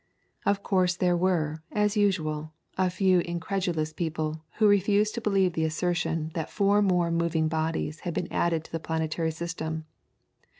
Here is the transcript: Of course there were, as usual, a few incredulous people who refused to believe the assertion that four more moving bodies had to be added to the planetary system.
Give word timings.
Of 0.47 0.63
course 0.63 0.95
there 0.95 1.15
were, 1.15 1.61
as 1.71 1.95
usual, 1.95 2.53
a 2.75 2.89
few 2.89 3.19
incredulous 3.19 3.93
people 3.93 4.43
who 4.55 4.67
refused 4.67 5.13
to 5.13 5.21
believe 5.21 5.53
the 5.53 5.63
assertion 5.63 6.31
that 6.33 6.49
four 6.49 6.81
more 6.81 7.11
moving 7.11 7.47
bodies 7.47 7.99
had 7.99 8.15
to 8.15 8.23
be 8.23 8.31
added 8.31 8.63
to 8.63 8.71
the 8.71 8.79
planetary 8.79 9.29
system. 9.29 9.85